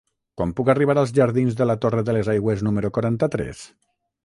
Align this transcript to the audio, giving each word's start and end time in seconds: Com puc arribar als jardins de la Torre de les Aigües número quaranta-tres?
Com 0.41 0.53
puc 0.59 0.71
arribar 0.73 0.95
als 1.01 1.13
jardins 1.19 1.59
de 1.59 1.67
la 1.71 1.77
Torre 1.85 2.05
de 2.09 2.17
les 2.17 2.33
Aigües 2.35 2.65
número 2.71 2.93
quaranta-tres? 2.99 3.65